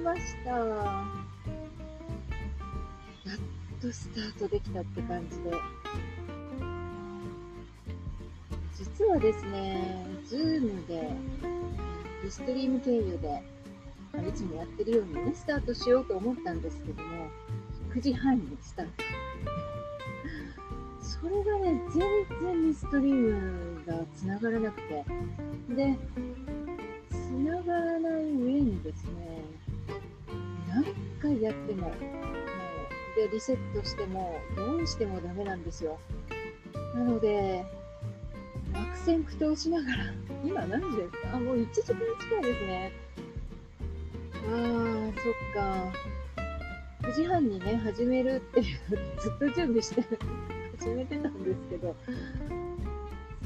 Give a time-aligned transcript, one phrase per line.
[0.00, 0.50] ました。
[0.50, 0.56] や
[3.34, 5.52] っとスタートできたって感じで。
[8.76, 11.10] 実はですね、 Zoom で、
[12.22, 13.42] Restream 経由で、
[14.28, 17.28] いつもやってるようにね、スタートしようと思ったんですけども、
[17.94, 18.92] 9時半にスタート。
[21.00, 22.00] それがね、全
[22.40, 25.04] 然 Restream が繋がらなくて、
[25.74, 25.98] で、
[27.10, 29.42] 繋がらない上にですね、
[30.68, 30.84] 何
[31.20, 35.98] 回やっても、もうで、リセットしても、どうしてもダメなんですよ。
[36.94, 37.64] なので、
[38.74, 40.04] 悪戦苦闘しながら、
[40.44, 41.36] 今何時ですか？
[41.36, 42.92] あ、もう1時間近いですね。
[44.46, 45.92] あー、そっか。
[47.08, 48.66] 9時半にね、始めるっていう、
[49.20, 50.02] ずっと準備して
[50.78, 51.96] 始めてたんですけど、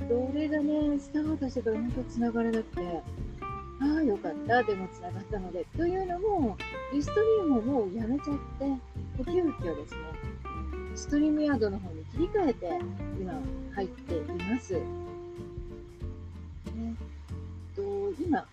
[0.08, 3.00] それがね、スタートしてから本当繋がらなくて、
[3.82, 4.62] ああ、よかった。
[4.62, 5.66] でも繋がったので。
[5.76, 6.56] というのも、
[6.92, 8.66] リストリームをもうやめちゃって、
[9.24, 10.00] 急遽ですね、
[10.94, 12.78] ストリームヤードの方に切り替えて、
[13.20, 13.32] 今
[13.74, 14.74] 入っています。
[14.74, 14.82] えっ
[17.74, 17.82] と、
[18.22, 18.46] 今、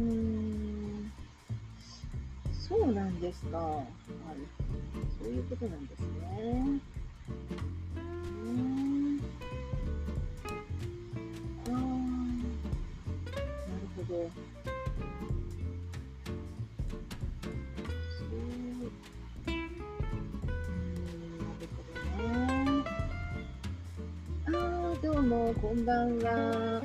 [0.00, 1.12] うーん、
[2.68, 3.58] そうなんですか。
[3.58, 3.86] はい。
[5.22, 6.80] そういうことなんですね。
[7.98, 8.48] う
[13.96, 14.14] ほど。
[14.18, 14.26] う、
[18.30, 18.90] ん、
[21.30, 22.84] なるほどね。
[24.46, 26.82] ああ、どうも、こんばんは。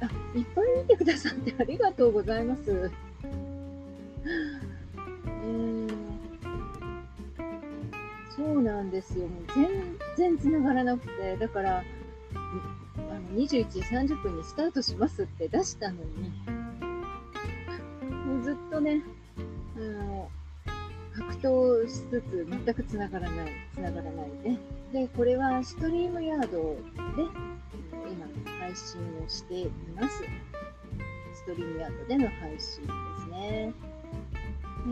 [0.00, 2.90] あ、いっぱい見てくださってありがとうございます。
[4.26, 5.88] えー、
[8.34, 9.28] そうなんですよ。
[9.28, 11.84] もう全然繋がらなくて、だから、
[13.34, 16.30] 21時30分にスタートしますって出したのに、
[18.26, 19.02] もうずっとね、
[19.76, 20.30] あの、
[21.14, 24.58] 格闘しつつ全く繋がらない、繋がらないね。
[24.92, 26.76] で、これはストリームヤード
[27.16, 27.22] で
[28.10, 28.26] 今
[28.60, 30.22] 配信をしています。
[31.34, 32.88] ストリームヤードでの配信で
[33.22, 33.72] すね。
[34.86, 34.88] え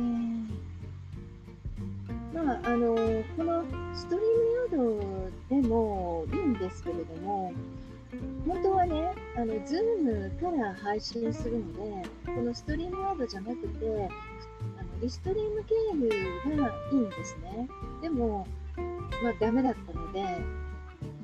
[2.37, 2.97] ー、まあ、あの、
[3.37, 3.65] この
[3.95, 7.53] ストリームヤードでもいいんですけれども、
[8.53, 14.11] 本当はね、あの、ズームから配信するので、このストリームヤードじゃなくて、
[14.79, 17.67] あのリストリーム経由がいいんですね。
[18.03, 18.47] でも、
[19.23, 20.23] まあ、ダメだったので、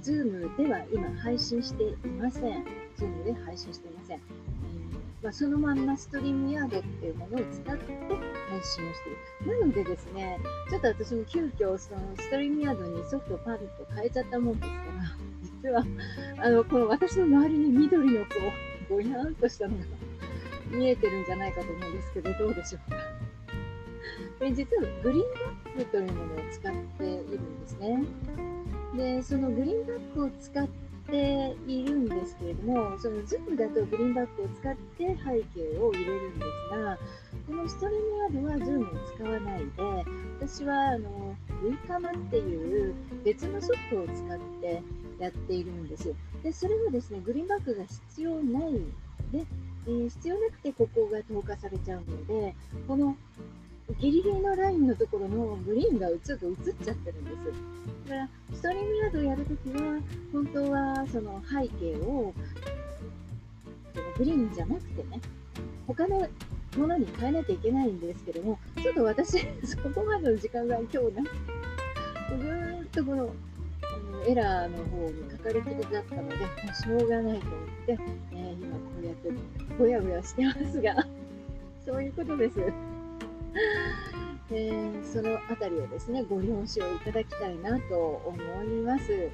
[0.01, 2.65] Zoom では今配信していません。
[2.97, 4.21] Zoom で配信していません。
[5.23, 9.11] まあ、そのまんま StreamYard っていうものを使って配信をして
[9.45, 9.61] いる。
[9.61, 10.39] なのでですね、
[10.71, 13.65] ちょっと私も急遽その StreamYard にソフトをパンと
[13.95, 15.28] 変えちゃったもんですから、
[15.63, 15.85] 実は、
[16.39, 18.27] あの、この私の周りに緑のこ
[18.91, 19.85] う、ぼやんとしたのが
[20.71, 22.97] 見えてるんじゃないかと思うんですけど、どうでしょうか。
[24.41, 25.25] で実はグリーン
[25.75, 28.05] バックというものを使っているんですね。
[28.97, 30.69] で、そのグリーンバックを使っ
[31.09, 36.99] ているんですけれども、その Zoom だとグリーンバックを使って背景を入れるんですが、
[37.47, 39.71] このストリームヤードは Zoom を使わないで、
[40.41, 41.37] 私はあの
[41.89, 44.83] VCAM っていう別のソフトを使って
[45.19, 46.15] やっているんです。
[46.43, 48.73] で、それはですね、グリーンバックが必要ない
[49.33, 49.47] で、
[49.87, 52.55] えー、必要なくてここが投下されちゃうので、
[52.87, 53.17] この
[54.01, 57.37] ギリギリのラインのところのグリーンがちょっと映っちゃってるんです。
[58.09, 60.01] だから、ストリームヤードをやるときは、
[60.33, 62.35] 本当はその背景を、
[64.19, 65.21] グリーンじゃなくてね、
[65.87, 66.29] 他の
[66.77, 71.31] ものに変えなきゃいけないんですけども、ちょっと私、 そこまでの時間が今日なね、
[72.31, 73.35] ぐーっとこの、
[74.29, 77.99] エラーの方にかかりきりだったので、もうしょうがないと思って、
[78.33, 79.31] えー、今こうやって
[79.79, 81.07] ぼやぼやしてますが、
[81.87, 82.61] そういうことです。
[84.53, 89.13] えー、そのあたりをですね、ご了承いただきたいなと思います。
[89.13, 89.29] は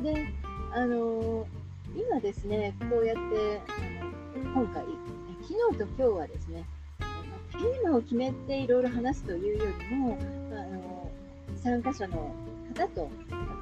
[0.00, 0.02] い。
[0.02, 0.26] で、
[0.72, 1.46] あのー、
[1.94, 3.60] 今ですね、こうやって、
[4.42, 4.84] あの、今回、
[5.42, 6.64] 昨日と今日はですね、
[7.52, 10.18] テーマを決めていろいろ話すというよりも、
[10.52, 11.10] あの
[11.62, 12.34] 参加者の
[12.74, 13.10] 方と、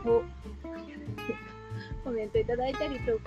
[0.04, 0.24] こう、
[2.04, 3.22] コメントいただいたりとか、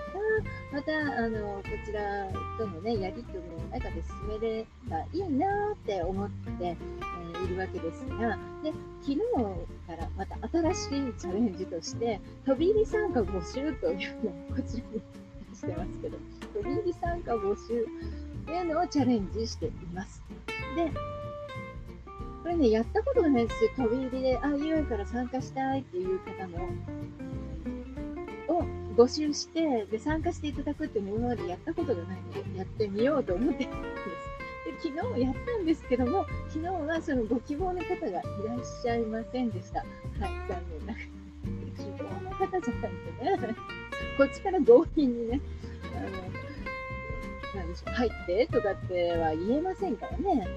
[0.72, 9.18] また、あの、こちらとのね、やりとりの中で進めればいいなって思って、えー、いるわけですが、で、昨日
[9.86, 15.02] からまた新しいチャレンジとして、飛び入り参加募集というのをこちらに
[15.54, 16.18] してますけど、
[16.54, 17.86] 飛び入り参加募集
[18.46, 20.22] というのをチャレンジしています。
[20.76, 20.90] で、
[22.42, 23.70] これね、やったことがないですよ。
[23.76, 26.68] 飛び入りで、あ、UN から参加したいっていう方も、
[28.48, 28.64] を
[28.96, 33.76] 募集してで参加していただくっていうのを今までやったことがないのでやってみようと思ってるんで
[34.80, 34.90] すで。
[34.90, 38.22] 昨日やったんですけども、昨日はそのご希望の方がいらっ
[38.82, 39.80] しゃいませんでした。
[39.80, 39.88] はい、
[40.48, 41.22] 残念ながら。
[41.76, 43.56] 希望の方じゃないとね、
[44.18, 45.40] こっちから強引にね、
[45.94, 46.00] あ
[47.56, 50.48] の、なんでしょう、入ってとかっては言えませんからね。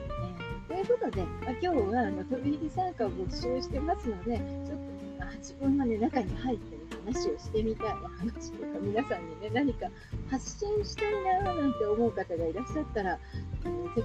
[0.76, 4.78] ということで、まあ、今日はあの飛び入り参加を募集してますので、ちょっ
[5.16, 9.88] と、まあ、自分がね、中に入ってる話をしてみたいお話とか皆さんにね何か
[10.30, 13.18] 発信したいななんて思う方がいらっしゃったら、
[13.64, 14.04] えー、ぜひ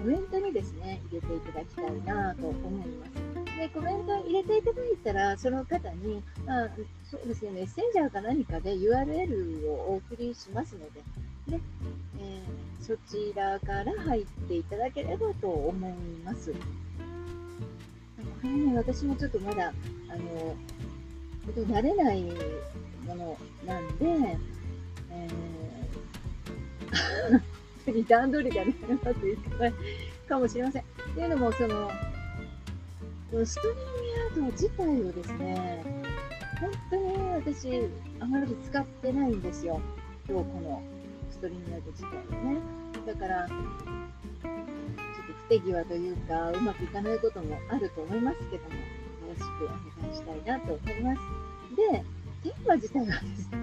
[0.00, 3.58] コメントにですね入れていただきたいなと思います。
[3.58, 6.68] でコメント入れていただいたらその方に、まあ、
[7.10, 11.02] そうですねメッセンジャーか何かで URL をお送りしますので
[11.48, 11.60] で、
[12.86, 15.92] そちらから入っていただければと思い
[16.22, 16.52] ます。
[16.52, 16.58] こ
[18.42, 19.72] れね、私もちょっとまだ、
[20.10, 20.54] あの、
[21.54, 22.22] と慣れない
[23.06, 24.38] ものなんで、
[25.10, 29.74] えー、 段取りがね、うまくいかない
[30.28, 30.82] かもしれません。
[30.82, 30.84] っ
[31.14, 31.90] ていうのも、その、
[33.30, 33.82] このストリーム
[34.18, 35.82] ヤード自体をですね、
[36.60, 37.02] 本当に
[37.32, 37.80] 私、
[38.20, 39.80] あまり使ってないんですよ。
[40.28, 40.93] 今日この
[41.44, 42.60] ストリームヤード自体をね。
[43.06, 43.58] だから、ちょっ
[45.26, 48.80] と不手際というか、うまくいかないこともあると思いますけども、よ
[49.28, 51.20] ろしくお願いしたいなと思います。
[51.76, 52.04] で、
[52.42, 53.58] テーマ自体はですね、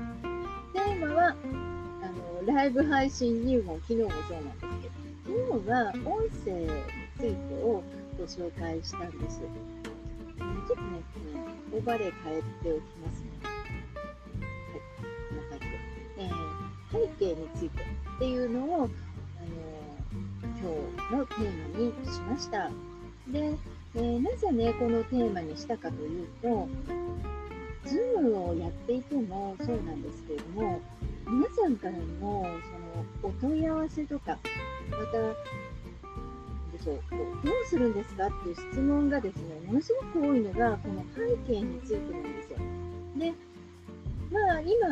[0.73, 6.69] テーマは、あの、ライブ配信入門、昨日もそうなんですけど、昨日は音声に
[7.17, 7.83] ついてを
[8.15, 9.39] ご紹介したんです。
[9.39, 11.01] ちょっとね、
[11.73, 13.20] オーバーレイ変えておきます
[16.91, 18.87] 背景についてっていうのを、あの
[20.59, 22.69] 今日のテーマにしました。
[23.27, 23.57] で、
[23.95, 26.67] えー、なぜね、このテーマにしたかというと、
[27.85, 30.79] Zoom をやっていてもそうなんですけれども、
[31.27, 32.45] 皆さんからのその
[33.23, 34.37] お問い合わせとか、
[34.89, 35.17] また、
[36.77, 36.99] でしょう
[37.45, 42.57] どうするんですかっていう質問がですね、ものすごく多いのが、この背景についてなんですよ。
[43.17, 43.33] で、
[44.31, 44.87] まあ今、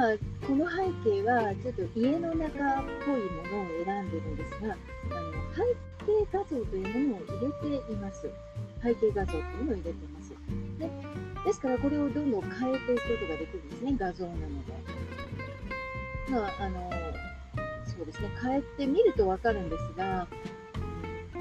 [0.46, 4.76] この背景はちょっと家の中っぽいものを選んでるんですが、
[5.12, 5.62] あの背
[6.06, 7.26] 景画像というものを
[7.64, 8.30] 入れています。
[8.84, 10.34] 背景画像というのを入れてます。
[10.78, 10.90] で
[11.46, 14.74] ですから、これをどんどん変えていくことができるんですね、画像なので。
[16.30, 16.92] まあ、あの、
[17.86, 20.28] そうですね、変えてみるとわかるんですが、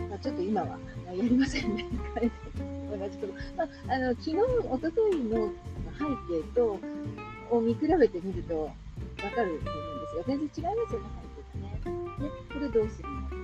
[0.09, 2.69] まあ、ちょっと今はやりませんね、変えて。
[2.97, 3.33] 同じこと。
[3.57, 4.37] まあ、あの、昨日、
[4.71, 5.53] おとといの
[5.99, 6.79] 背景と、
[7.51, 8.71] を見比べてみるとわ
[9.35, 10.25] かると思うんですよ。
[10.27, 11.07] 全然違いますよね、
[11.55, 11.99] 背景がね。
[12.19, 13.21] で、これどうするの？
[13.23, 13.35] か。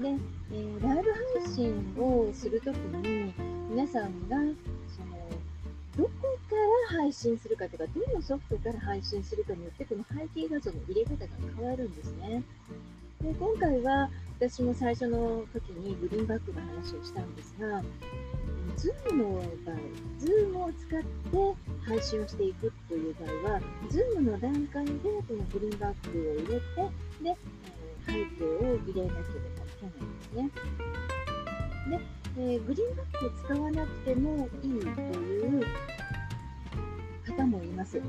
[0.00, 0.08] で、
[0.52, 1.10] えー、ライブ
[1.42, 3.32] 配信をするときに、
[3.70, 5.16] 皆さんが、その、
[5.96, 6.10] どこ
[6.50, 6.56] か
[6.92, 11.26] ら配信するかとか、どのソフトから配信するかによって、この背景画像の入れ方が
[11.56, 12.42] 変わるんですね。
[13.22, 14.10] で今回は、
[14.40, 17.82] 私も最初の時にグリーンバックの話をしたんですが、
[18.76, 19.76] Zoom の場合、
[20.20, 21.06] Zoom を使って
[21.86, 23.60] 配信をしていくという場合は、
[23.90, 26.64] Zoom の段階でこのグリーンバックを入れて、
[27.22, 27.36] で、
[28.06, 30.50] 背景を入れなければいけないんですね。
[31.88, 32.00] で、
[32.36, 35.64] えー、グリーンバックを使わなくてもいいという
[37.26, 38.00] 方もいます。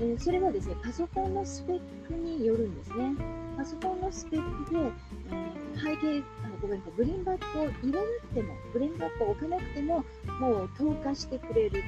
[0.00, 3.14] えー、それはですね、パソコンのスペックによるんですね。
[3.56, 10.04] パソコンのスペックで、えー、背景あ、ごめんなさい、グリーンバックを入れなくても、グリーンバックを置かなくても、
[10.40, 11.82] もう透過してくれるってい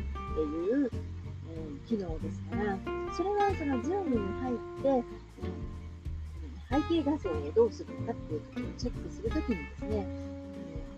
[0.82, 0.90] う、
[1.50, 2.78] え、機能ですから、
[3.16, 5.26] それはその Zoom に入って、
[6.68, 10.06] 背景画像をどうするのかっていうところをチェックするときにですね、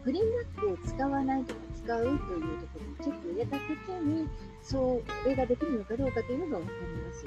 [0.04, 4.28] グリーンバックを使わないとか使うというところにチェックを入れたときに、
[4.68, 7.24] それができるのかどうかというのが分かります。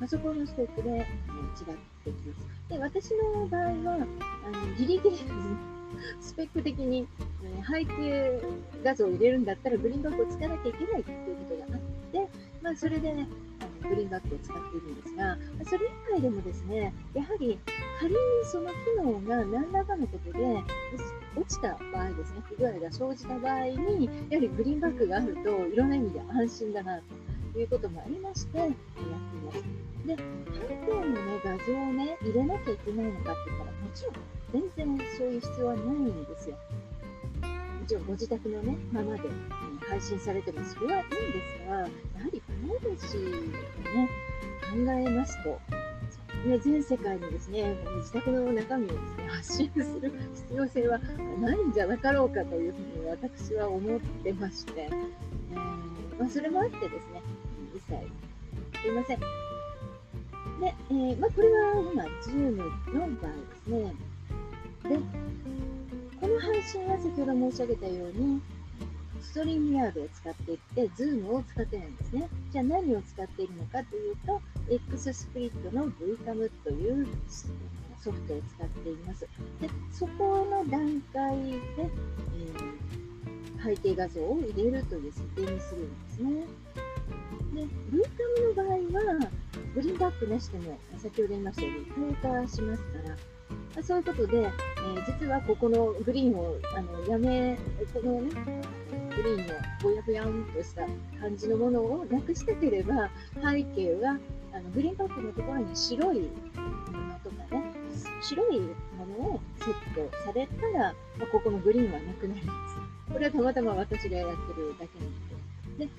[0.00, 2.68] パソコンのスペックで、違ってきます。
[2.68, 5.32] で、私の場合は、あのギリギリですね、
[6.20, 7.06] スペック的に、
[7.70, 8.40] 背景
[8.82, 11.80] 画像を入れるんだったらグリーンバックを使わなきゃいけないということがあっ
[12.10, 12.28] て、
[12.60, 13.28] まあ、それで、ね、
[13.88, 17.56] グリーンバックを使っているんですが、それ以外でもですね、やはり
[18.00, 20.38] 仮にその機能が何らかのことで
[21.36, 27.00] 落ちた場合ですね、不具合が生じた場合に、やはりグリーンバックがあるといろんな意味で安心だな
[27.52, 28.76] ということもありまして、やってい
[29.44, 29.64] ます。
[30.06, 34.14] で、背景のね、画像をね、入れなきゃいけないのかって言ったら、もちろん
[34.74, 36.56] 全然そういう必要はないんですよ。
[37.80, 39.28] もちろんご自宅のね、ままで、
[39.88, 41.16] 配信されてもそれはいいんで
[41.64, 41.88] すが、やは
[42.32, 44.08] りプライバシーをね、
[44.62, 45.60] 考えますと、
[46.46, 50.12] ね、全世界にですね、自宅の中身をですね、発信する
[50.48, 50.98] 必要性は
[51.40, 57.22] ないんじゃなかろうかというふうに私は思ってまして、えー、まあ、それもあってですね、
[57.74, 59.18] 一切すいません。
[59.18, 59.26] で、
[60.90, 62.64] えー、まあ、これは今、Zoom の
[63.16, 63.94] 場合ですね、
[64.88, 64.96] で、
[66.20, 68.40] この配信は先ほど申し上げたように、
[69.26, 72.28] StreamYard を使っていって、 Zoom を使ってるんですね。
[72.52, 74.40] じゃあ何を使っているのかというと、
[74.70, 77.06] X スプリットの VCAM という
[77.98, 79.20] ソフトを使っています。
[79.60, 86.46] で、そこの段階で、えー、背景画像を入れるという設定にするんですね。
[87.54, 89.30] で、VCAM の場合は、
[89.74, 92.88] グリーンバックなしでも、先ほど言いましたように、透過しますか
[93.76, 97.58] ら、そういうことで、えー、実はここのグリーンをあのやめ、
[97.92, 98.30] このね、
[99.16, 100.82] グリーンのぼやぼやんとした
[101.20, 104.18] 感じのものをなくしたければ、背景は
[104.52, 107.72] あのグリーンバックのところに白いものとかね、
[108.22, 108.66] 白いも
[109.18, 112.52] のをセットされたら、まあ、ここのグリーンはなくなりま
[113.08, 113.12] す。
[113.12, 115.86] これはたまたま私がやってるだけなんで。
[115.86, 115.90] で、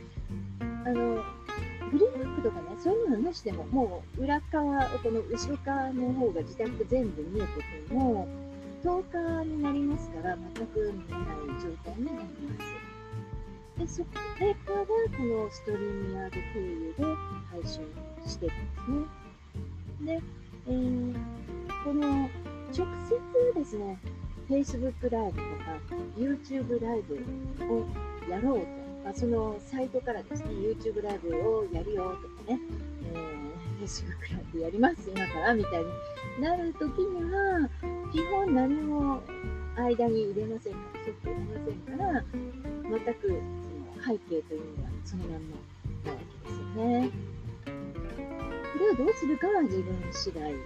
[0.85, 1.23] あの、
[1.91, 8.27] グリーンバックとかね、そういうのなしでも、もう裏側、この後ろ側の方が自宅全部見えてても、
[8.83, 12.17] 10日になりますから、全く見えない状態になり
[12.57, 12.76] ます。
[13.77, 17.03] で、それからこのストリームヤード経由で
[17.51, 17.81] 配信
[18.25, 18.53] してる
[18.93, 19.07] んで
[19.97, 20.15] すね。
[20.17, 20.21] で、
[20.67, 21.15] えー、
[21.83, 22.29] この
[22.75, 23.99] 直接ですね、
[24.49, 25.77] Facebook ライブとか
[26.17, 27.15] YouTube ライブ
[27.73, 27.85] を
[28.29, 32.59] やろうとまあ、そのサイトからですね、YouTube ライブをやるよとかね、
[33.79, 35.83] え、Facebook ライブやります、今から、みたい
[36.37, 37.69] になるときには、
[38.11, 39.21] 基本何も
[39.77, 42.23] 間に入れませんから、ソフト入れませんから、
[43.05, 43.41] 全く
[44.07, 45.57] 背景というのはそのまんま
[46.05, 47.11] なわけですよね。
[47.65, 50.63] これをどうするかは自分次第にな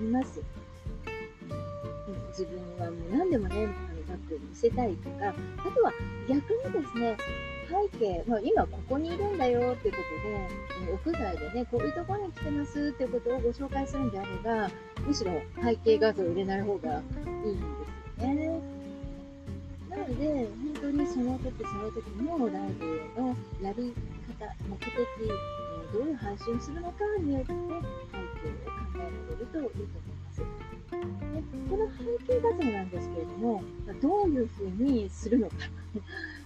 [0.00, 0.40] ります。
[2.30, 3.66] 自分はもう何でもね、
[4.08, 5.32] バッグに見せたいとか、あ
[5.70, 5.92] とは
[6.28, 7.16] 逆にですね、
[7.68, 10.00] 背景、まあ、今ここにいるんだよっていうこ
[11.04, 14.70] とで、屋外でね、こういうところに来てますっていうことをご紹介するんであれば、
[15.06, 15.32] むしろ
[15.62, 17.00] 背景画像を入れない方が
[17.44, 17.66] いいんで
[18.18, 18.45] すよね。
[20.06, 23.92] なので、本当にその時その時のライブのやり
[24.38, 27.90] 方、目的、えどういう配信をするのかによって背景を考
[28.94, 30.38] えられるといいと思います。
[30.38, 30.44] で
[31.68, 33.64] この背景画像なんですけれども、
[34.00, 35.56] どういうふうにするのか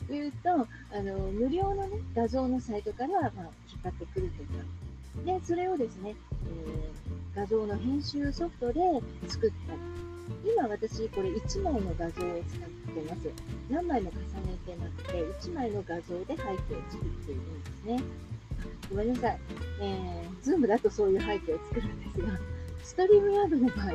[0.07, 3.31] というと、あの無料の、ね、画像のサイトから、まあ、
[3.69, 6.15] 引っ張ってくるというか、でそれをですね、
[6.47, 8.81] えー、画像の編集ソフトで
[9.29, 9.75] 作った
[10.45, 13.31] 今私これ1枚の画像を使ってます。
[13.71, 15.13] 何枚も重ねてなくて、
[15.49, 16.57] 1枚の画像で背景を
[16.91, 18.03] 作っているんですね。
[18.91, 19.39] ごめんなさい。
[19.81, 22.39] えー、ズームだとそういう背景を作るんですが、
[22.83, 23.87] ストリームヤードの場合、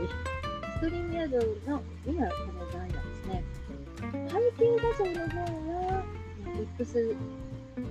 [0.75, 1.37] ストリームヤード
[1.71, 3.43] の今この場合はですね、
[4.29, 5.39] 背景画像の方
[5.73, 6.03] は、
[6.79, 7.15] X、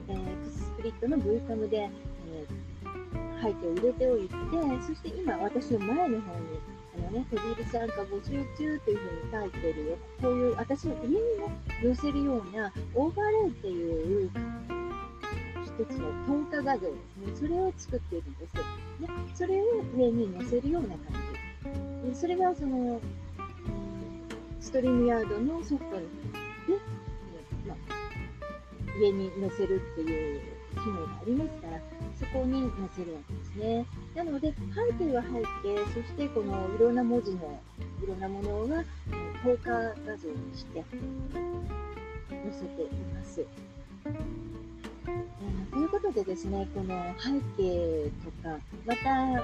[0.08, 4.34] えー、X スプリットの VCAM で、えー、背景を入れておいて、
[4.86, 9.98] そして今私の前の方に、あのね、飛び入り参加募集中というふうに書いてるよ。
[10.22, 11.20] こういう私の家にね、
[11.82, 14.30] 寄せるようなオーバーレイっていう
[15.64, 17.36] 一つの透過画像ですね。
[17.36, 18.54] それを作っているんです。
[18.54, 18.60] で、
[19.34, 19.64] それを
[19.96, 20.98] 上に載せるような感
[22.04, 22.10] じ。
[22.10, 23.00] でそれがその、
[24.60, 26.02] ストリームヤードのソフトで、
[27.66, 30.40] まあ、上に載せるっていう
[30.74, 31.80] 機能がありますから、
[32.18, 33.86] そこに載せるわけですね。
[34.14, 37.60] なので、背景は背景、そしてこのいろんな文字の
[38.02, 38.84] いろんなものが
[39.42, 40.84] 透過画像にして
[42.30, 43.46] 載せています。
[45.70, 49.42] ということでですね、この背景とか、また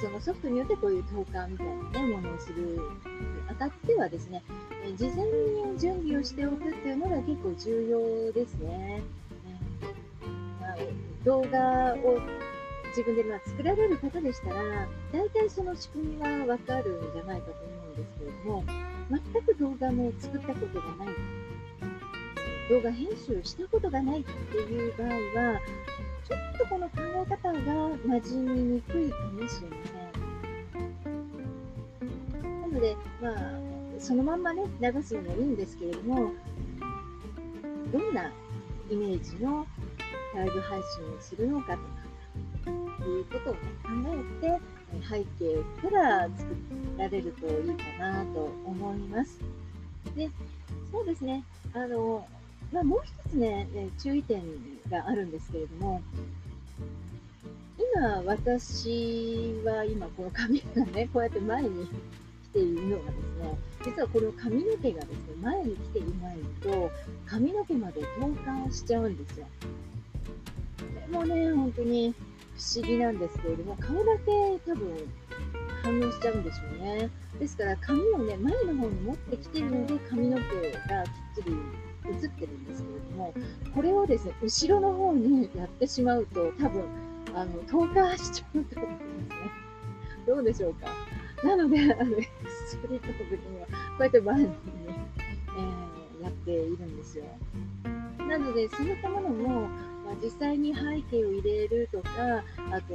[0.00, 1.64] そのソフトによってこういう投函みた
[2.00, 2.78] いな、ものをするに
[3.48, 4.42] あたってはですね、
[4.96, 9.02] 事前に準備をしておくっていうのが結構重要ですね。
[10.60, 10.76] まあ、
[11.24, 12.20] 動画を
[12.96, 18.64] 自分でまあ作られる方でしたら、大体その仕組みはわかるんじゃないかと思うんですけれども、
[19.10, 21.08] 全く動画も作ったことがない
[22.70, 25.60] 動画編集したことがないっていう場合は、
[26.26, 29.76] ちょっとこの考え方が馴染みにくいかもしれま
[30.72, 32.62] せん。
[32.62, 33.34] なので、まあ、
[34.00, 36.32] そのまんまね、流すのもいいんですけれども、
[37.92, 38.32] どんな
[38.90, 39.66] イメージの
[40.34, 41.78] ライブ配信をするのかと、
[43.06, 43.88] いうことを、ね、考
[44.42, 44.60] えて、
[45.08, 46.56] 背景から作
[46.96, 49.40] られるといいかなと思います。
[50.16, 50.30] で、
[50.92, 51.44] そうですね、
[51.74, 52.26] あの、
[52.72, 54.42] まあ、もう一つね、注意点
[54.90, 56.02] があるんですけれども、
[57.94, 66.90] 今、私は今、この髪がね、 こうやって前に来ているのがですね、実はこの髪の毛がですね、前に来ていないと、
[67.26, 69.46] 髪の毛まで透過しちゃうんですよ。
[70.78, 72.14] これもね、本当に
[72.56, 75.12] 不思議なんですけれども、顔だけ多分
[75.82, 77.10] 反応しちゃうんでしょうね。
[77.38, 81.52] ですから髪をね、前の方に持ってきてるので髪の毛がきっちり
[82.06, 83.34] 映ってるんですけれども、
[83.74, 86.84] これをですね、後ろの方にやってしまうと多分、
[87.34, 89.10] あの、透過しちゃうと思いますね。
[90.26, 90.88] どうでしょうか？
[91.44, 92.16] なので、あの、
[92.66, 97.24] ストリートの時には、こうやって前に、えー、やっているんですよ。
[98.26, 99.68] なので、そういったものも、
[100.06, 102.08] まあ、実際に背景を入れるとか、
[102.70, 102.94] あと、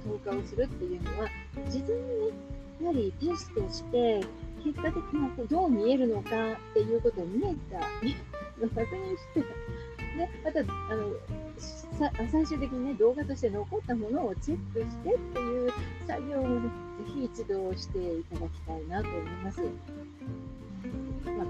[0.00, 1.28] その投下をするっていうのは、
[1.68, 4.20] 事前にねやはりテストして、
[4.64, 15.70] 結果的にどう見えるのかっていうことを見えた、確認して、で、また、あの、最終的にね、動画として残ったものをチェックしてっていう
[16.06, 16.70] 作業を、ぜ
[17.14, 19.97] ひ一度していただきたいなと思います。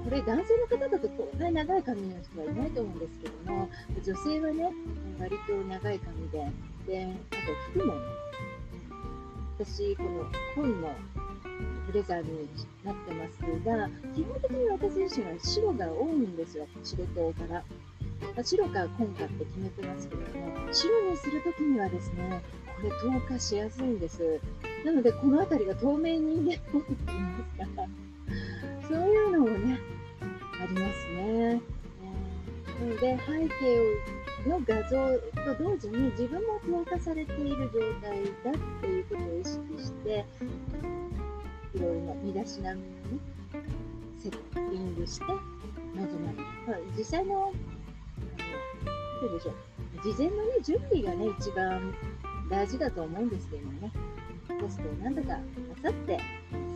[0.08, 3.68] これ男性の方だとこんなに長い髪の人はいないと思うんですけども、
[4.02, 4.72] 女性はね、
[5.20, 6.48] 割と長い髪で、
[6.86, 7.34] で、あ
[7.74, 8.00] と服もね、
[9.58, 10.24] 私、この
[10.54, 10.94] 紺の
[11.86, 12.48] ブレザーに
[12.84, 17.62] なってますが、基本的に私自身は白が多いんですよ、仕事から。
[18.34, 22.40] ま、白か紺かって決めてますけれども、白にするときにはですね、
[22.80, 22.88] これ
[23.20, 24.40] 透過しやすいんです。
[24.86, 27.88] なので、この辺りが透明にね、 持っていますから、
[28.88, 29.78] そういうのもね、
[30.62, 31.60] ありますね。
[32.80, 40.24] なので、背景の画像と同時に自分も透過されている状態だっていうことを意識して、
[41.74, 42.86] いろいろな身だしなみに、
[44.18, 45.36] セッティングして臨
[45.96, 46.44] まれる。
[46.66, 47.52] まあ、実際の
[49.20, 49.54] どうでしょう。
[50.02, 51.94] 事前のね、準備がね、一番
[52.48, 53.92] 大事だと思うんですけどもね。
[54.48, 55.36] テストを何度かな
[55.82, 56.18] さってお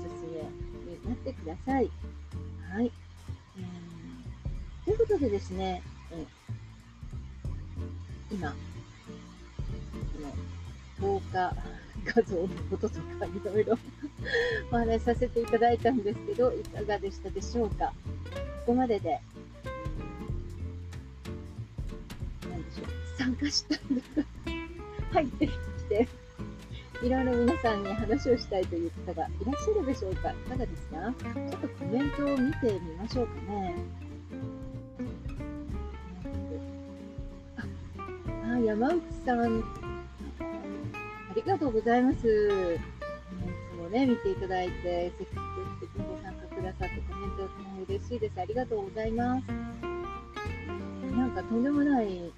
[0.02, 0.42] すすめ
[0.92, 1.90] になってください。
[2.72, 2.92] はい。
[4.92, 6.26] ということでですね、え
[8.30, 8.50] 今、
[11.00, 11.56] この10日
[12.14, 13.78] 画像のこととかいろいろ
[14.70, 17.86] お話しさせていただいたんですけど、いかがでしたでしょうか？
[17.86, 17.92] こ
[18.66, 19.18] こまでで
[22.50, 22.86] 何でしょう
[23.18, 24.08] 参加したんです。
[25.12, 25.52] 入ってき
[25.88, 26.08] て、
[27.02, 30.32] いろいろ皆さんに話をしたいという方がいらっしゃるでしょうか？
[30.32, 30.96] いかがですか？
[31.50, 33.74] ちょっとコメントを見てみましょうかね。
[38.58, 39.62] 山内さん、
[40.40, 42.16] ありがとうございます。
[42.16, 45.40] いつもね、見ていただいて、積極
[45.80, 48.40] 的にご参加くださってコメントも嬉しいです。
[48.40, 49.44] ありがとうございます。
[51.16, 52.32] なんかとんでもない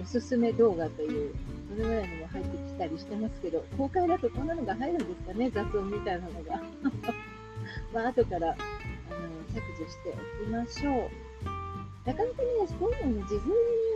[0.00, 1.34] おすすめ動画という、
[1.76, 6.62] そのぐらいのも入ってきたりしてますけど、公開だとこんなのが入るんですかね、雑音みたいなのが。
[7.92, 8.56] まあ、後からあの
[9.52, 11.27] 削除しておきましょう。
[12.08, 12.48] なかなかね、
[12.80, 13.34] こういうのに事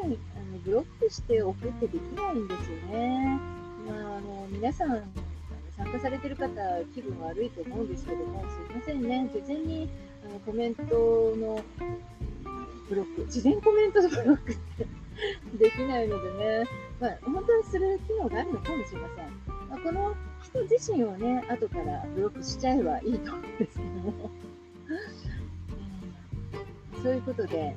[0.03, 3.41] 前に、あのブロックしておくってできないんですよね。
[3.89, 5.03] まあ、あの皆さん、
[5.79, 6.51] 参加されてる方、
[6.95, 9.89] 気分悪いと思うんですけども、すいませんね、事前に
[10.29, 11.59] あのコメントの
[12.91, 14.87] ブロック、事前コメントのブロックって
[15.57, 16.69] できないのでね、
[17.01, 19.27] まあ、本当にする機能があるのかもしれません。
[19.71, 24.31] まあ、この人自身をね、後からブロックしちゃえばいいと思うんですけども。
[27.03, 27.75] そういうことで、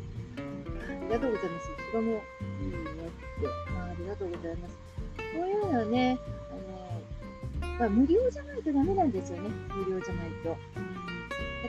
[1.05, 1.69] りがとうございます。
[1.93, 4.77] 後ろもいいねって、あ、ありがとうございます。
[5.17, 6.19] こういうのはね、
[6.51, 9.49] あのまあ、無料じゃないとダメなんですよね。
[9.69, 10.49] 無料じゃないと。
[10.49, 10.55] だ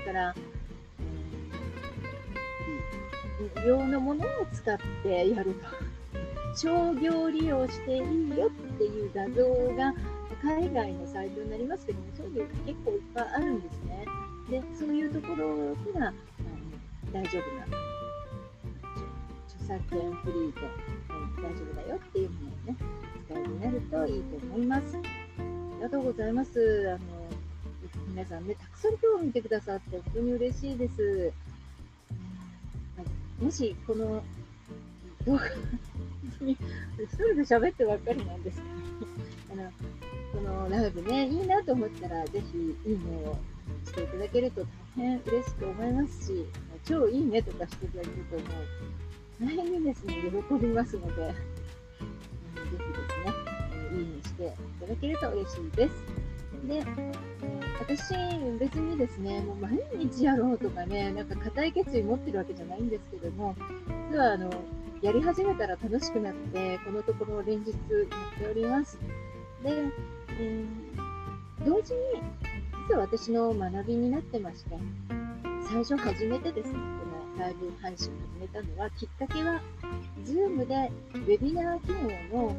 [0.05, 0.35] から、
[3.55, 5.97] 無料のものを使ってやると。
[6.57, 9.45] 商業利用していいよっていう画像
[9.77, 9.93] が
[10.43, 14.07] 海外のサイトになりますけども、そういうの結構いっぱいあるんですね。
[14.49, 16.15] で、そういうところが、
[17.13, 17.86] 大丈夫な、
[19.67, 20.61] 著作権フリーで、
[21.43, 22.77] 大丈夫だよっていうものをね、
[23.29, 24.97] お使いになるといいと思います。
[24.97, 25.01] あ
[25.77, 26.89] りがとうございます。
[26.89, 26.99] あの
[28.11, 31.33] 皆さんね、たくさん今日見てくださって本当に嬉しいです。
[33.43, 34.23] もしこの
[35.27, 35.47] 動画
[36.39, 36.55] 一
[37.15, 38.63] 人で喋ってばっかりなんです
[39.51, 39.73] けど、あの
[40.33, 42.57] このライブね、いいなと思ったら、ぜひ
[42.89, 43.37] いいねを
[43.85, 44.61] していただけると
[44.97, 46.47] 大変嬉しく思いますし、
[46.85, 48.47] 超いいねとかしていただけるともう、
[49.41, 50.15] 大変にですね、
[50.49, 51.35] 喜びますので、ぜ
[52.63, 52.83] ひです
[53.25, 56.27] ね、いいねしていただけると嬉しいです。
[56.67, 56.83] で、
[57.79, 58.15] 私、
[58.59, 63.55] 別にですね、もう毎日やろうとかね、なんか固い決意持ってるわけじゃないんですけども、
[64.11, 64.51] 実はあの、
[65.03, 67.79] やり始めたら楽しくなって、このところ連日やっ
[68.39, 68.99] ております。
[69.63, 69.71] で、
[70.41, 72.01] えー、同時に、
[72.89, 74.79] 実は私の学びになってまして、
[75.69, 76.79] 最初初めてですね、
[77.39, 79.61] ライブ配信を始めたのは、きっかけは、
[80.25, 81.93] Zoom でウェビナー機
[82.33, 82.57] 能の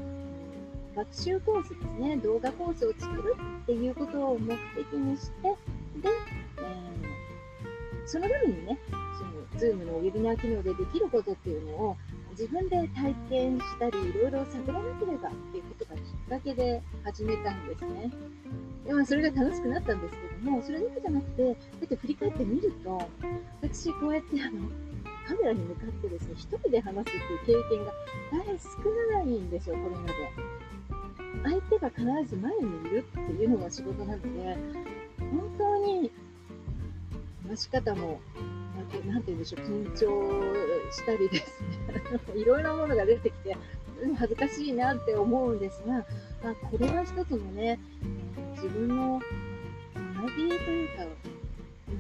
[0.96, 5.50] 学習コースですね、動画コースを作るっていうことを目的にして、
[6.02, 6.10] で、
[6.58, 8.78] えー、そのためにね、
[9.18, 11.98] その Zoom のウェビナー機能でできることっていうのを
[12.32, 18.12] 自分で体験したり、いろいろ探らなければっていうことがきっかけで始めたんですね。
[18.86, 21.52] でまあ、それが楽しくなったんですけども、それだけじゃなくて、だ
[21.86, 23.10] って振り返ってみると、
[23.62, 24.70] 私こうやってあの、
[25.28, 27.92] カメラに向かってですね、一人で話すっていう経験が
[28.32, 28.68] 大変少
[29.14, 30.14] ないんですよ、これまで。
[31.44, 34.58] 相手が必ず前にいるっていうのが仕事なので、
[35.20, 36.12] 本当に
[37.48, 38.20] 話し方も、
[39.06, 43.58] なんて言うんでしょう、緊張したりですね、 いろいろなものが出てきて、
[44.18, 46.06] 恥ずかしいなって思うんですが、
[46.44, 47.80] まあ、これは一つのね、
[48.56, 48.97] 自分
[50.38, 51.04] の学びというか、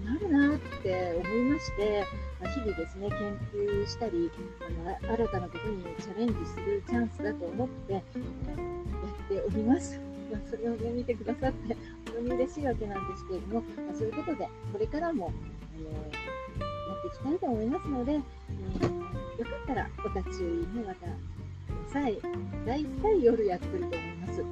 [0.05, 2.05] なるなって思いまして、
[2.41, 9.99] まあ、日々ですね、研究したり、あの新たなことにチャレンジするチャンスだと思ってやっております。
[10.31, 15.31] ま、それをね、見てくださって本当に嬉しいわけなんですけれども、まあ、そういうことで、これからも、
[15.77, 21.09] えー、やっていきたいと思いますので、えー、よかったらお立ち寄りね、またく
[21.93, 22.19] ださい。
[22.65, 24.37] 大体夜やってると思います。
[24.37, 24.51] でも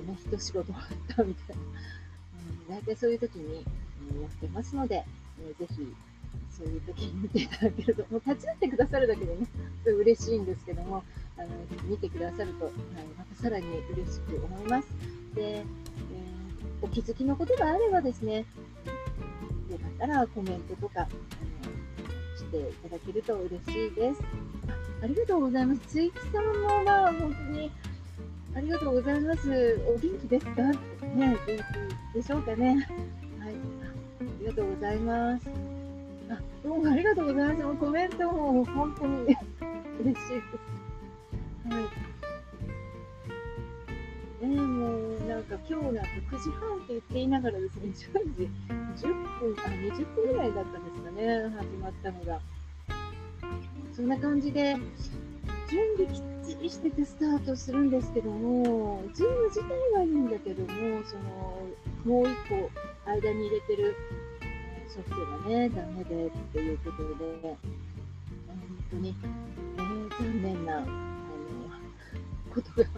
[0.00, 1.62] ね、一仕事終わったみたいな。
[2.68, 3.64] 大体そういう時に、
[4.10, 5.04] えー、やってますので、
[5.40, 5.94] えー、ぜひ
[6.50, 9.46] そういう時に見ていただけると、 もう立ち会ってくださるだけでね、
[9.84, 11.02] すごい嬉しいんですけども、
[11.36, 11.48] あの
[11.88, 12.74] 見てくださると、はい、
[13.16, 14.88] またさらに嬉しく思います。
[15.34, 18.44] で、えー、お気づきのことがあればですね、
[19.70, 21.08] よかったらコメントとか、あの
[22.36, 24.20] していただけると嬉しいです。
[25.00, 25.80] ありがとうございます。
[25.86, 27.70] ついきさんもまあ本当に
[28.56, 29.80] ありがとうございます。
[29.86, 30.62] お元気ですか？
[31.18, 31.58] ね、元
[32.12, 32.68] 気でしょうかね。
[32.68, 32.78] はい。
[32.78, 35.50] ありがとうございます。
[36.30, 37.78] あ、どうもありがとうございます。
[37.78, 40.28] コメントも本当に嬉しいです。
[41.68, 41.80] は
[44.42, 44.46] い。
[44.46, 47.94] ねもうなんか今日なんか9時半って言っていながらですね、10
[48.36, 48.48] 時
[49.04, 52.40] 10分、あ、20分ぐらいだったんですかね、始まったのが。
[53.92, 54.76] そんな感じで、
[55.68, 61.66] 準備きっちりしててスタートするんですけども、ズーム自体はいいんだけども、その、
[62.06, 62.70] もう一個
[63.04, 63.94] 間に入れてる
[64.88, 67.58] ソフトがね、ダメでっていうことで、本
[68.90, 69.14] 当に、
[69.76, 70.86] えー、残念な、あの、
[72.54, 72.88] ことが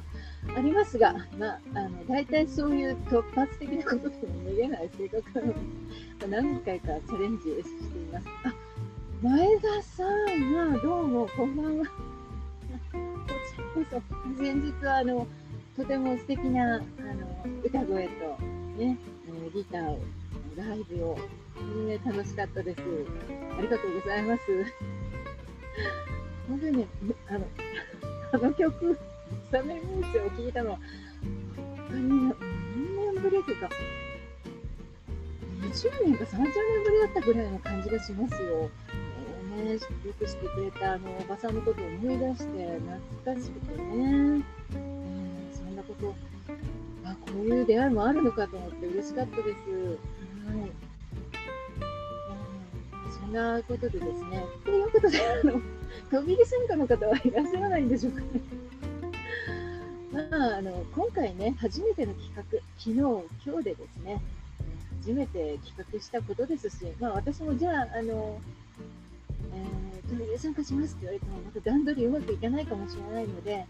[0.56, 8.26] ありますが、まあ、あの、大体そういう突発的なことでも逃げない性格なので、何回かチャレンジしています。
[8.44, 8.54] あ、
[9.22, 12.09] 前田さんが、どうも、こんばんは。
[13.72, 14.06] こちらこ
[14.36, 15.26] そ、先日は、あの、
[15.76, 16.84] とても素敵な、あの、
[17.62, 18.36] 歌声と、
[18.76, 18.98] ね、
[19.54, 20.00] ギターを、
[20.56, 21.16] ライブを
[21.86, 22.80] ね、楽しかったです。
[23.56, 24.42] ありがとうございます。
[26.48, 26.86] 本当にね、
[27.28, 27.46] あの、
[28.32, 28.98] あの曲、
[29.52, 33.70] サメミーチを聴いたのは、本当に何年ぶりとか、
[35.62, 36.52] 20年か30年
[36.84, 38.68] ぶりだったぐらいの感じがしますよ。
[39.50, 39.78] ね、よ
[40.18, 42.80] くしてくれたあのおばさんのことを思い出して
[43.22, 46.14] 懐かしくてね、えー、そんなこと、
[47.04, 49.48] あ、こういう出会いもあるのかと思って嬉しかったです。
[49.48, 50.90] はい。
[53.30, 55.60] んなことでですね、ということで、あの、
[56.10, 58.26] 飛び入り参加の方はいらっしゃらないんでしょうかね。
[60.30, 62.42] まあ、あの、今回ね、初めての企画、
[62.76, 62.92] 昨日、
[63.46, 64.20] 今日でですね、
[65.00, 73.66] 初めて企画したことですし、まあ私もじゃあ、あの、ー、飛び入り参加しますって言われても、また段取りうまくいかないかもしれないので、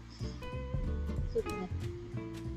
[1.33, 1.69] そうですね、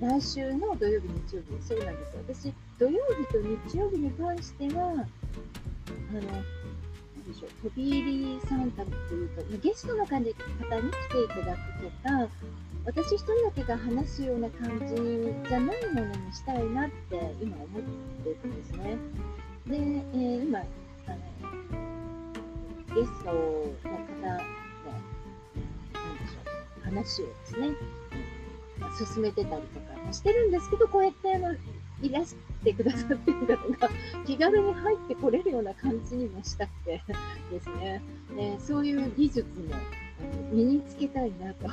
[0.01, 3.38] 来週の土曜日、日曜日、そうなんです私、土曜日と
[3.73, 6.20] 日曜日に関しては、あの、
[7.27, 12.29] でしょう、飛び入り参加というか、ゲストの方に来ていただくとか、
[12.87, 14.94] 私一人だけが話すような感じ
[15.49, 17.83] じゃないものにしたいなって今思っ
[18.23, 18.99] てるんですね。
[19.66, 20.62] で、えー、今、
[22.94, 24.38] ゲストの方で、なん
[26.18, 26.40] でしょ
[26.80, 27.68] う、話をですね、
[29.14, 31.54] 進めてたりとかもしてるんですけど、こうやってあの
[32.02, 33.90] いらしてくださってる方が
[34.26, 37.02] 気軽に入ってこれるような感じにもしたくて
[37.50, 38.02] ですね、
[38.35, 39.74] ねそういう技術も
[40.52, 41.68] 身につけたいなと。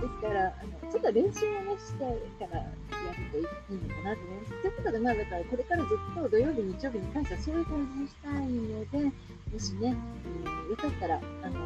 [0.00, 4.62] ですから、あのちょっと練習をね、してからやるといいのかなと思います。
[4.62, 9.12] ということで、まあ、だからこれからずっと土曜日、日曜日に関してはそういう感じにしたいので、
[9.52, 9.96] もしね、
[10.44, 11.60] うん、よかったら、あの、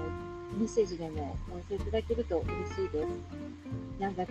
[0.59, 3.09] メッセージでもお寄せいただけると嬉しいです。
[3.99, 4.29] 何月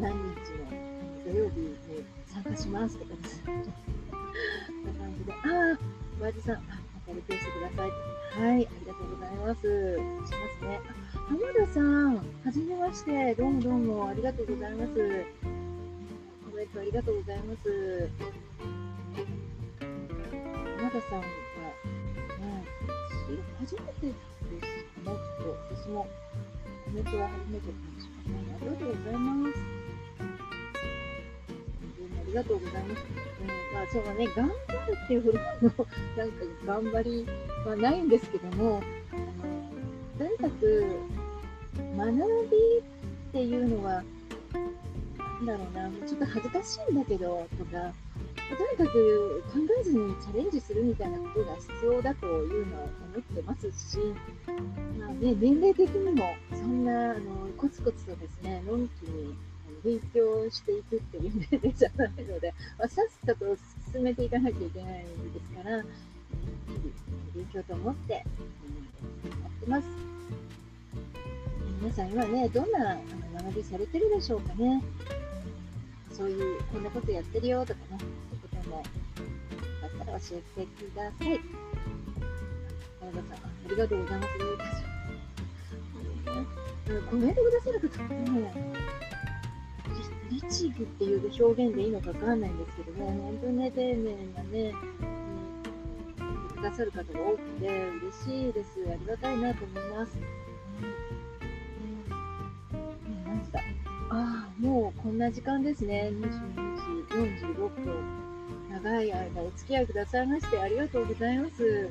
[0.00, 0.86] 何日の
[1.24, 1.76] 土曜日に
[2.26, 3.42] 参加しますとかです。
[3.44, 5.36] こんな感じで、あ
[5.74, 5.78] あ、
[6.20, 7.90] 和地さん、あ、またリクエストください。
[8.40, 9.96] はい、ありがとうございます。
[9.96, 10.80] しますね。
[11.28, 13.34] 浜田さん、はじめまして。
[13.34, 14.94] どうもどうも、ありがとうございます。
[14.94, 15.00] コ
[16.56, 18.10] メントありがとうございます。
[20.78, 21.32] 浜田さんが、ね、
[23.58, 24.14] 私、初めてです
[24.54, 24.60] ね、
[25.02, 26.06] ちょっと、私も
[26.84, 28.54] コメントは初めてかもしれない。
[28.54, 29.58] ありがとうございます。
[32.20, 33.02] ありがとうございます。
[33.40, 34.52] うんまあ、そうね、頑張
[34.86, 35.42] るっていうほどの
[36.16, 37.26] なんか頑張り
[37.66, 38.80] はないんですけども、
[40.18, 41.15] とにかく
[41.96, 44.02] 学びっていうのは、
[45.42, 47.92] なんだろうな、ちょっと恥ずかしいんだけどとか、
[48.48, 53.98] とにかく考えずにチャレンジするみたいなことが必要だというのは思ってますし、
[54.98, 59.34] まあね、年齢的にもそんなあのコツコツとですね、のんきに
[59.84, 63.44] 勉強していくっていう年齢じゃないので、まあ、さっさと
[63.92, 65.06] 進めていかなきゃいけないで
[65.44, 65.86] すから、日々
[67.34, 68.24] 勉強と思って、やっ
[69.60, 70.15] てます。
[71.80, 74.82] 皆さん今ね、どんなあの学びされてるでしょうかね。
[76.10, 78.82] そういう、こんなことやってるよとかね、そういうことも、
[79.82, 81.40] だったら教えてください。
[83.00, 84.28] 原田さん、ありがとうございます。
[86.92, 88.52] ねコメントくださる方ね、
[90.30, 94.72] 律儀っていう表現でいいのかわかんないんですけども、本当にね、丁寧なね、
[96.20, 97.66] うん、くださる方が多くて
[98.24, 98.70] 嬉しいです。
[98.88, 100.45] ありがたいなと思います。
[104.66, 106.10] もうこんな時間ですね。
[106.12, 106.20] 22
[107.06, 108.26] 時46分。
[108.72, 111.88] 長い間お付き合いくださいましてありがとうございます。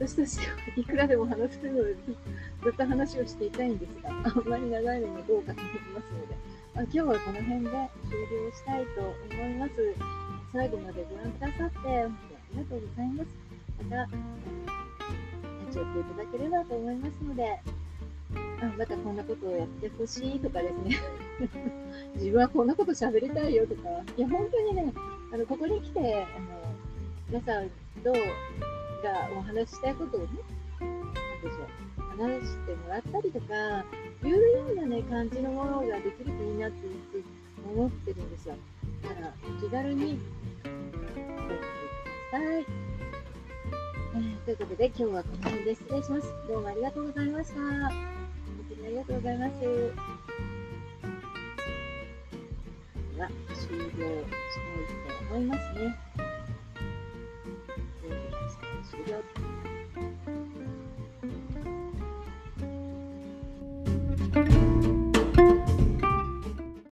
[0.00, 6.34] 私としてはいくらでも話せるので、ずっと話をしていたいんですが、あんまり長いのもどうかと思いますので。
[6.74, 9.72] 今日はこの辺で終了したいと思います。
[10.52, 12.08] 最後までご覧くださって本当にあ
[12.50, 13.28] りがとうございます。
[13.78, 14.10] また、
[15.66, 17.60] 立ち寄っていただければと思いますので、
[18.62, 20.96] あまたこんなことをやってほしいとかですね
[22.14, 24.92] 自分はこんなこと喋りたいよとか、いや、本当にね、
[25.32, 26.74] あのここに来て、あの
[27.28, 27.68] 皆さん
[28.04, 28.14] どう
[29.02, 30.28] がお話ししたいことをね、
[30.80, 31.66] なんでしょ
[31.98, 33.84] う、話してもらったりとか、
[34.24, 36.86] いうようなね、感じのものができるといいなって
[37.74, 38.54] 思ってるんですよ。
[39.02, 40.20] だから、気軽に
[40.62, 41.52] ご覧く
[42.30, 42.66] ださい。
[44.14, 46.34] えー、ということで、今日はこの辺で失礼します。
[46.46, 48.21] どうもありがとうございました。
[48.92, 49.60] ありがとうございます。
[49.60, 49.66] で
[53.22, 54.20] は、終了したい
[55.16, 56.11] と思いますね。